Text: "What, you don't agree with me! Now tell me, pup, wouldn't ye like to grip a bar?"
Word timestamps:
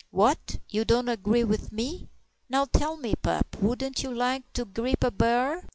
"What, 0.09 0.57
you 0.67 0.83
don't 0.83 1.09
agree 1.09 1.43
with 1.43 1.71
me! 1.71 2.09
Now 2.49 2.65
tell 2.65 2.97
me, 2.97 3.13
pup, 3.21 3.55
wouldn't 3.61 4.01
ye 4.01 4.09
like 4.09 4.51
to 4.53 4.65
grip 4.65 5.03
a 5.03 5.11
bar?" 5.11 5.69